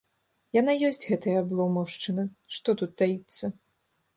Яна 0.59 0.73
ёсць, 0.87 1.03
гэтая 1.11 1.35
абломаўшчына, 1.43 2.25
што 2.57 2.69
тут 2.81 2.91
таіцца. 3.03 3.53